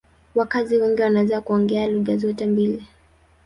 [0.35, 2.87] Wakazi wengi wanaweza kuongea lugha zote mbili.